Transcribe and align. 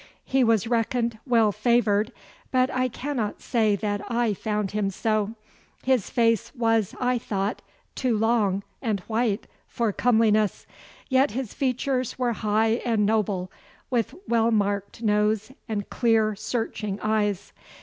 He 0.25 0.43
was 0.43 0.65
reckoned 0.65 1.19
well 1.27 1.51
favoured, 1.51 2.11
but 2.49 2.71
I 2.73 2.87
cannot 2.87 3.39
say 3.39 3.75
that 3.75 4.01
I 4.11 4.33
found 4.33 4.71
him 4.71 4.89
so. 4.89 5.35
His 5.83 6.09
face 6.09 6.51
was, 6.55 6.95
I 6.99 7.19
thought, 7.19 7.61
too 7.93 8.17
long 8.17 8.63
and 8.81 9.01
white 9.01 9.45
for 9.67 9.93
comeliness, 9.93 10.65
yet 11.07 11.29
his 11.29 11.53
features 11.53 12.17
were 12.17 12.33
high 12.33 12.81
and 12.83 13.05
noble, 13.05 13.51
with 13.91 14.15
well 14.27 14.49
marked 14.49 15.03
nose 15.03 15.51
and 15.69 15.87
clear, 15.87 16.35
searching 16.35 16.99
eyes. 17.03 17.53